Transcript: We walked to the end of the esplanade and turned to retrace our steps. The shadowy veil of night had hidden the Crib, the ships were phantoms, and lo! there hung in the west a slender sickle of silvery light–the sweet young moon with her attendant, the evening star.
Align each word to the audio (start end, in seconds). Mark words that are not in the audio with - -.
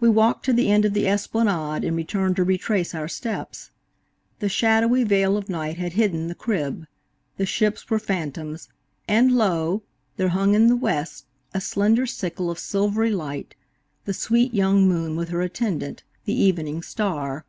We 0.00 0.08
walked 0.08 0.46
to 0.46 0.54
the 0.54 0.70
end 0.72 0.86
of 0.86 0.94
the 0.94 1.06
esplanade 1.06 1.84
and 1.84 2.08
turned 2.08 2.36
to 2.36 2.44
retrace 2.44 2.94
our 2.94 3.08
steps. 3.08 3.70
The 4.38 4.48
shadowy 4.48 5.04
veil 5.04 5.36
of 5.36 5.50
night 5.50 5.76
had 5.76 5.92
hidden 5.92 6.28
the 6.28 6.34
Crib, 6.34 6.86
the 7.36 7.44
ships 7.44 7.90
were 7.90 7.98
phantoms, 7.98 8.70
and 9.06 9.32
lo! 9.32 9.82
there 10.16 10.30
hung 10.30 10.54
in 10.54 10.68
the 10.68 10.76
west 10.76 11.26
a 11.52 11.60
slender 11.60 12.06
sickle 12.06 12.50
of 12.50 12.58
silvery 12.58 13.10
light–the 13.10 14.14
sweet 14.14 14.54
young 14.54 14.88
moon 14.88 15.14
with 15.14 15.28
her 15.28 15.42
attendant, 15.42 16.04
the 16.24 16.32
evening 16.32 16.80
star. 16.80 17.44